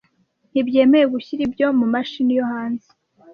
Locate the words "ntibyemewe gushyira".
0.51-1.41